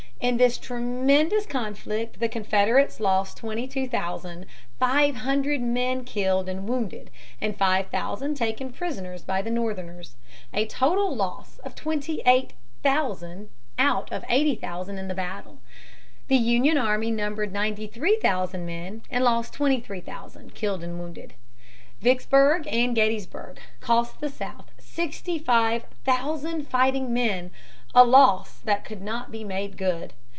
In 0.21 0.37
this 0.37 0.59
tremendous 0.59 1.47
conflict 1.47 2.19
the 2.19 2.29
Confederates 2.29 2.99
lost 2.99 3.37
twenty 3.37 3.67
two 3.67 3.87
thousand 3.87 4.45
five 4.79 5.15
hundred 5.15 5.61
men 5.63 6.03
killed 6.03 6.47
and 6.47 6.69
wounded 6.69 7.09
and 7.41 7.57
five 7.57 7.87
thousand 7.87 8.35
taken 8.37 8.71
prisoners 8.71 9.23
by 9.23 9.41
the 9.41 9.49
Northerners 9.49 10.17
a 10.53 10.67
total 10.67 11.15
loss 11.15 11.57
of 11.63 11.73
twenty 11.73 12.21
eight 12.27 12.53
thousand 12.83 13.49
out 13.79 14.11
of 14.13 14.23
eighty 14.29 14.53
thousand 14.55 14.99
in 14.99 15.07
the 15.07 15.15
battle. 15.15 15.57
The 16.27 16.37
Union 16.37 16.77
army 16.77 17.09
numbered 17.09 17.51
ninety 17.51 17.87
three 17.87 18.17
thousand 18.17 18.63
men 18.63 19.01
and 19.09 19.23
lost 19.23 19.53
twenty 19.55 19.79
three 19.79 20.01
thousand, 20.01 20.53
killed 20.53 20.83
and 20.83 20.99
wounded. 20.99 21.33
Vicksburg 21.99 22.67
and 22.67 22.95
Gettysburg 22.95 23.59
cost 23.79 24.19
the 24.19 24.29
South 24.29 24.71
sixty 24.77 25.39
five 25.39 25.85
thousand 26.05 26.67
fighting 26.67 27.11
men 27.11 27.49
a 27.93 28.03
loss 28.05 28.59
that 28.59 28.85
could 28.85 29.01
not 29.01 29.31
be 29.33 29.43
made 29.43 29.75
good. 29.75 30.13